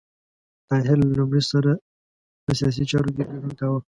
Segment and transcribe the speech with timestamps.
[0.69, 1.71] طاهر له لومړي سره
[2.43, 3.79] په سیاسي چارو کې ګډون کاوه.